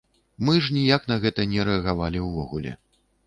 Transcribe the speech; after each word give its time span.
Мы 0.47 0.53
ж 0.67 0.73
ніяк 0.77 1.03
на 1.11 1.17
гэта 1.27 1.45
не 1.53 1.67
рэагавалі 1.69 2.19
ўвогуле. 2.29 2.71